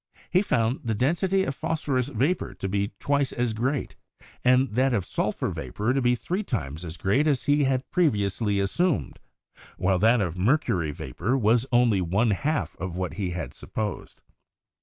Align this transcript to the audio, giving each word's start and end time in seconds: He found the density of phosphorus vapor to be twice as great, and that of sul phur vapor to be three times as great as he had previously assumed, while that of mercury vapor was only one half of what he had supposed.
He 0.31 0.41
found 0.41 0.79
the 0.83 0.95
density 0.95 1.43
of 1.43 1.53
phosphorus 1.53 2.07
vapor 2.07 2.55
to 2.55 2.67
be 2.67 2.91
twice 2.97 3.31
as 3.31 3.53
great, 3.53 3.95
and 4.43 4.71
that 4.71 4.95
of 4.95 5.05
sul 5.05 5.31
phur 5.31 5.51
vapor 5.53 5.93
to 5.93 6.01
be 6.01 6.15
three 6.15 6.41
times 6.41 6.83
as 6.83 6.97
great 6.97 7.27
as 7.27 7.43
he 7.43 7.65
had 7.65 7.87
previously 7.91 8.59
assumed, 8.59 9.19
while 9.77 9.99
that 9.99 10.19
of 10.19 10.39
mercury 10.39 10.89
vapor 10.89 11.37
was 11.37 11.67
only 11.71 12.01
one 12.01 12.31
half 12.31 12.75
of 12.77 12.97
what 12.97 13.13
he 13.13 13.29
had 13.29 13.53
supposed. 13.53 14.23